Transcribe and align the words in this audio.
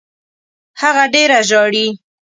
هغه 0.81 1.03
ډېره 1.13 1.39
ژاړي. 1.49 1.87